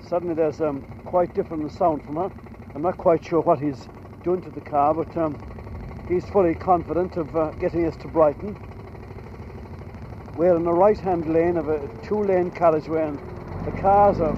[0.07, 2.31] Suddenly there's um, quite different sound from her.
[2.75, 3.89] I'm not quite sure what he's
[4.23, 5.37] doing to the car, but um,
[6.09, 8.57] he's fully confident of uh, getting us to Brighton.
[10.37, 13.19] We're in the right-hand lane of a two-lane carriageway and
[13.67, 14.35] the cars are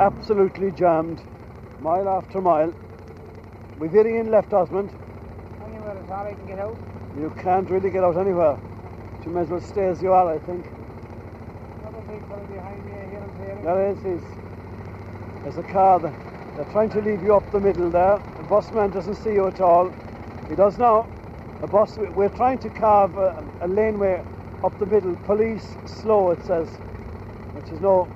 [0.00, 1.22] absolutely jammed,
[1.80, 2.74] mile after mile.
[3.78, 4.90] We're veering in left, Osmond.
[5.64, 6.76] Anywhere at all I can get out.
[7.18, 8.56] You can't really get out anywhere.
[9.24, 10.64] You may as well stay as you are, I think.
[13.64, 14.22] There is, he's,
[15.42, 15.98] there's a car.
[15.98, 16.14] That,
[16.56, 18.18] they're trying to leave you up the middle there.
[18.36, 19.92] The boss busman doesn't see you at all.
[20.48, 21.06] He does now.
[21.60, 24.24] The bus, we're trying to carve a, a laneway
[24.64, 25.14] up the middle.
[25.26, 26.68] Police slow, it says,
[27.54, 28.08] which is no,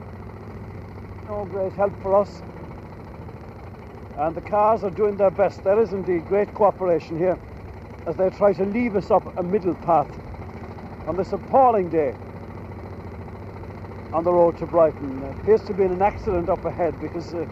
[1.29, 2.43] no great help for us.
[4.17, 5.63] And the cars are doing their best.
[5.65, 7.39] There is indeed great cooperation here
[8.07, 10.09] as they try to leave us up a middle path
[11.07, 12.15] on this appalling day
[14.13, 15.21] on the road to Brighton.
[15.21, 17.47] There appears to be an accident up ahead because uh,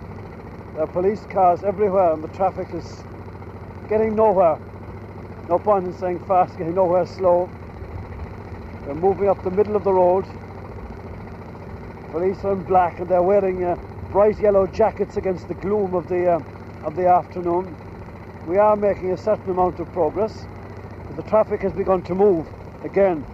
[0.74, 3.04] there are police cars everywhere and the traffic is
[3.88, 4.58] getting nowhere.
[5.48, 7.50] No point in saying fast, getting nowhere slow.
[8.86, 10.26] They're moving up the middle of the road.
[12.12, 13.76] Police are in black and they're wearing uh,
[14.12, 16.40] bright yellow jackets against the gloom of the, uh,
[16.84, 17.76] of the afternoon.
[18.46, 20.46] We are making a certain amount of progress,
[21.06, 22.48] but the traffic has begun to move
[22.82, 23.24] again.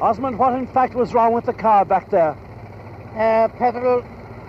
[0.00, 2.36] Osmond, what in fact was wrong with the car back there?
[3.14, 4.02] Uh, petrol,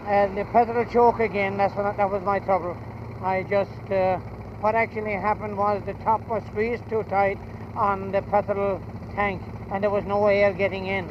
[0.05, 1.57] uh, the petrol choke again.
[1.57, 2.77] That's what that was my trouble.
[3.21, 4.17] I just uh,
[4.61, 7.37] what actually happened was the top was squeezed too tight
[7.75, 8.81] on the petrol
[9.15, 9.41] tank,
[9.71, 11.05] and there was no air getting in,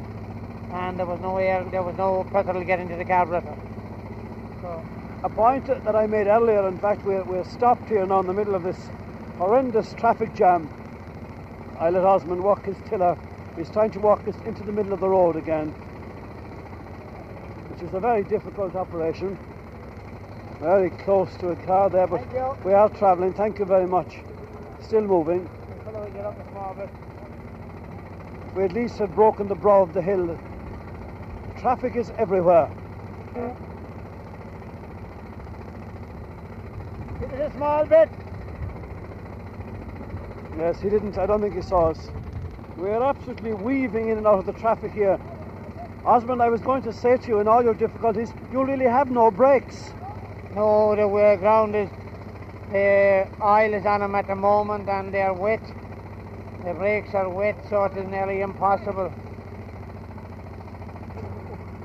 [0.72, 2.24] and there was no air, there was no
[2.64, 3.56] getting to the carburetor.
[4.60, 4.84] So,
[5.24, 8.32] A point that I made earlier, in fact, we're, we're stopped here now in the
[8.32, 8.88] middle of this
[9.38, 10.68] horrendous traffic jam.
[11.78, 13.16] I let Osmond walk his tiller.
[13.56, 15.70] He's trying to walk us into the middle of the road again,
[17.70, 19.38] which is a very difficult operation.
[20.60, 22.24] Very close to a car there, but
[22.64, 23.32] we are travelling.
[23.32, 24.16] Thank you very much.
[24.82, 25.44] Still moving.
[25.44, 26.88] The fellow will get up a small bit.
[28.56, 30.36] We at least have broken the brow of the hill.
[31.60, 32.70] Traffic is everywhere.
[37.20, 38.10] Give us a small bit.
[40.56, 41.18] Yes, he didn't.
[41.18, 42.10] I don't think he saw us.
[42.76, 45.18] We are absolutely weaving in and out of the traffic here.
[46.04, 49.10] Osmond, I was going to say to you, in all your difficulties, you really have
[49.10, 49.94] no brakes.
[50.54, 51.90] no, the way ground is
[52.70, 55.62] the oil is on them at the moment, and they're wet.
[56.64, 59.12] The brakes are wet, so it is nearly impossible.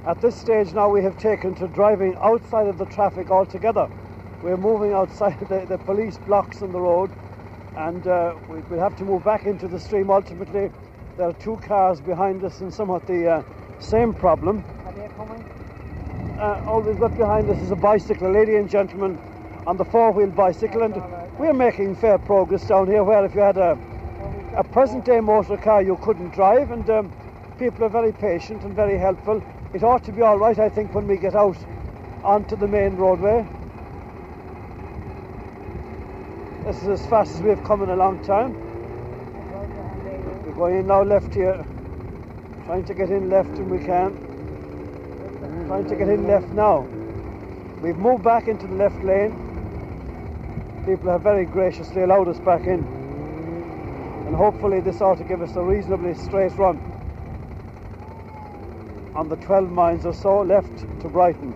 [0.06, 3.90] At this stage now, we have taken to driving outside of the traffic altogether.
[4.42, 7.10] We're moving outside the, the police blocks on the road,
[7.78, 10.12] and uh, we, we'll have to move back into the stream.
[10.12, 10.72] Ultimately,
[11.18, 13.44] there are two cars behind us, and somewhat the uh,
[13.80, 14.64] same problem.
[14.86, 15.44] Are they coming?
[16.40, 19.18] uh, all we've got behind us is a bicycle, a lady and gentleman
[19.66, 20.96] on the four-wheel bicycle, and
[21.40, 23.04] we're making fair progress down here.
[23.04, 23.78] Where if you had a,
[24.58, 27.14] a present-day motor car, you couldn't drive, and um,
[27.58, 29.42] people are very patient and very helpful.
[29.74, 31.58] It ought to be all right, I think, when we get out
[32.24, 33.46] onto the main roadway.
[36.66, 38.54] This is as fast as we've come in a long time.
[40.46, 41.66] We're going in now left here,
[42.66, 44.34] trying to get in left when we can
[45.68, 46.82] trying to get in left now.
[47.82, 49.32] We've moved back into the left lane.
[50.86, 52.84] People have very graciously allowed us back in.
[54.28, 56.93] And hopefully this ought to give us a reasonably straight run
[59.16, 61.54] on the 12 miles or so left to Brighton.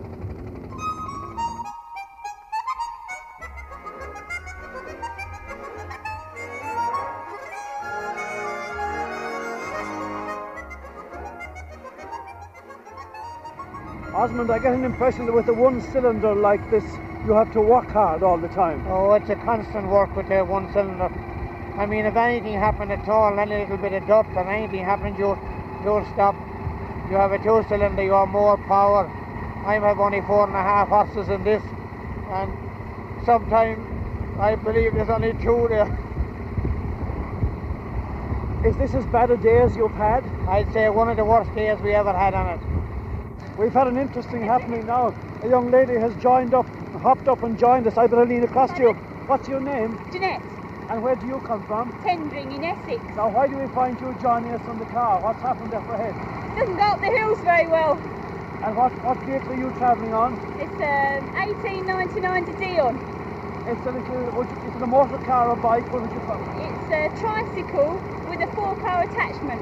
[14.14, 16.82] Osmond, I get an impression that with a one cylinder like this,
[17.24, 18.84] you have to work hard all the time.
[18.88, 21.08] Oh, it's a constant work with a one cylinder.
[21.76, 25.18] I mean, if anything happened at all, any little bit of dirt or anything happened,
[25.18, 25.38] you
[25.84, 26.34] you'll stop.
[27.10, 29.08] You have a two cylinder, you have more power.
[29.64, 31.62] I have only four and a half horses in this,
[32.30, 32.52] and
[33.24, 33.80] sometimes
[34.38, 35.88] I believe there's only two there.
[38.66, 40.22] Is this as bad a day as you've had?
[40.46, 43.58] I'd say one of the worst days we ever had on it.
[43.58, 45.14] We've had an interesting happening now.
[45.42, 46.66] A young lady has joined up,
[47.02, 47.96] hopped up and joined us.
[47.96, 48.92] I better lean across to you.
[49.26, 49.98] What's your name?
[50.12, 50.42] Jeanette,
[50.88, 51.92] And where do you come from?
[52.00, 53.02] Tendring in Essex.
[53.14, 55.20] Now, why do we find you joining us on the car?
[55.20, 56.16] What's happened up ahead?
[56.56, 58.00] Doesn't go up the hills very well.
[58.64, 60.32] And what, what vehicle are you travelling on?
[60.56, 62.96] It's um, 1899 de Dion.
[63.68, 65.84] It's a little, is it a motor car or bike?
[65.92, 66.72] What would you call it?
[66.72, 67.92] It's a tricycle
[68.32, 69.60] with a four-car attachment.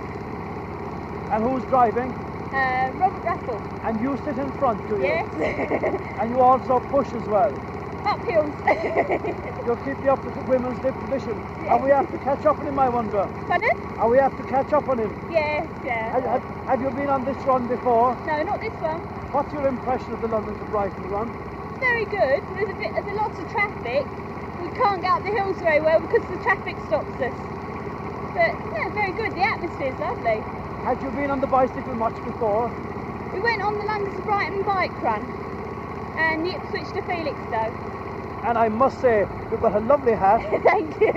[1.34, 2.14] And who's driving?
[2.54, 3.58] Uh, Robert Raffle.
[3.82, 5.10] And you sit in front, do you?
[5.10, 5.26] Yes.
[6.22, 7.50] And you also push as well.
[8.06, 8.54] Up hills.
[9.66, 11.34] You'll keep the opposite women's tradition.
[11.66, 13.26] Are we have to catch up on him, I wonder?
[13.50, 13.74] Pardon?
[13.98, 15.10] Are we have to catch up on him?
[15.28, 16.14] Yes, yeah.
[16.14, 18.14] have, have you been on this run before?
[18.22, 19.02] No, not this one.
[19.34, 21.34] What's your impression of the London to Brighton run?
[21.82, 22.46] Very good.
[22.54, 24.06] There's a bit, there's a lot of traffic.
[24.62, 27.34] We can't get up the hills very well because the traffic stops us.
[28.38, 29.34] But yeah, very good.
[29.34, 30.46] The atmosphere's lovely.
[30.86, 32.70] Had you been on the bicycle much before?
[33.34, 35.26] We went on the London to Brighton bike run
[36.16, 37.95] and Ipswich to Felixstowe.
[38.46, 40.40] And I must say, you've got a lovely hat.
[40.64, 41.12] Thank you.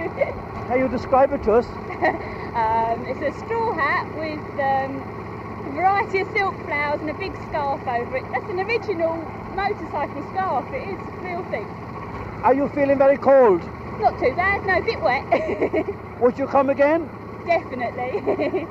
[0.68, 1.68] Can you describe it to us?
[2.04, 5.04] um, it's a straw hat with um,
[5.70, 8.26] a variety of silk flowers and a big scarf over it.
[8.34, 10.66] That's an original motorcycle scarf.
[10.74, 11.68] It is a real thing.
[12.44, 13.62] Are you feeling very cold?
[14.02, 14.62] Not too bad.
[14.66, 15.86] No, a bit wet.
[16.22, 17.10] Would you come again?
[17.46, 18.68] Definitely.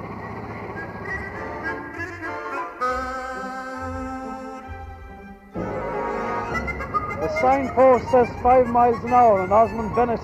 [7.29, 10.21] The signpost says five miles an hour, and Osmond Bennett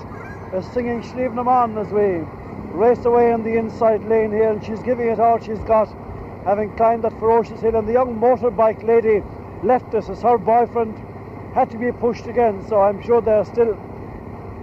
[0.55, 2.25] is singing Slievenamon as we
[2.73, 5.95] race away in the inside lane here, and she's giving it all she's got,
[6.45, 7.77] having climbed that ferocious hill.
[7.77, 9.23] And the young motorbike lady
[9.63, 10.97] left us as her boyfriend
[11.55, 13.79] had to be pushed again, so I'm sure they're still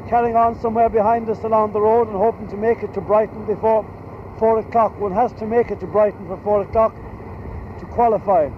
[0.09, 3.45] carrying on somewhere behind us along the road and hoping to make it to Brighton
[3.45, 3.85] before
[4.39, 4.99] four o'clock.
[4.99, 6.95] One has to make it to Brighton for four o'clock
[7.79, 8.49] to qualify.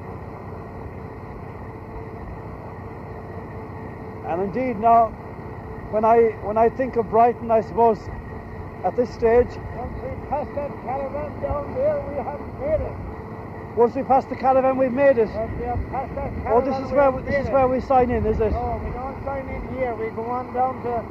[4.28, 5.10] And indeed, now,
[5.92, 8.00] when I when I think of Brighton, I suppose
[8.84, 13.78] at this stage, Once we pass that caravan down there, we haven't made it.
[13.78, 15.30] once we pass the caravan, we've made it.
[15.30, 17.80] Once we have passed that caravan, Oh, this is where we this is where we
[17.82, 18.52] sign in, is it?
[18.52, 19.94] No, we don't sign in here.
[19.96, 21.04] We go on down to,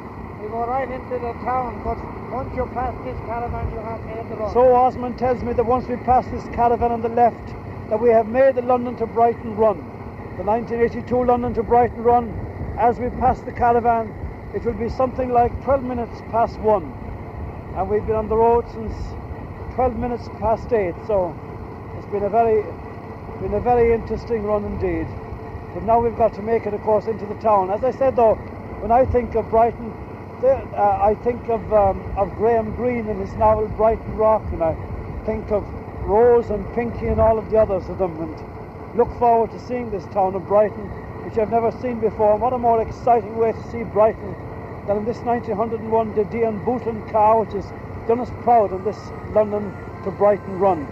[0.42, 1.80] we go right into the town.
[1.84, 1.98] But
[2.32, 4.52] once you pass this caravan, you have made the run.
[4.52, 7.46] So Osmond tells me that once we pass this caravan on the left,
[7.90, 9.78] that we have made the London to Brighton run.
[10.38, 12.32] The 1982 London to Brighton run,
[12.79, 14.12] as we pass the caravan,
[14.55, 16.85] it will be something like 12 minutes past one.
[17.77, 18.95] And we've been on the road since
[19.75, 21.35] 12 minutes past eight, so
[21.97, 22.62] it's been a very,
[23.41, 25.07] been a very interesting run indeed.
[25.73, 27.70] But now we've got to make it, of course, into the town.
[27.70, 28.35] As I said, though,
[28.81, 29.93] when I think of Brighton,
[30.45, 34.75] uh, I think of um, of Graham Greene and his novel Brighton Rock, and I
[35.25, 35.64] think of
[36.03, 39.91] Rose and Pinky and all of the others of them, and look forward to seeing
[39.91, 40.91] this town of Brighton,
[41.33, 42.33] which I've never seen before.
[42.33, 44.35] And what a more exciting way to see Brighton
[44.87, 47.64] than in this 1901 De Dion Bouton car, which has
[48.07, 48.99] done us proud on this
[49.33, 49.72] London
[50.05, 50.87] to Brighton run.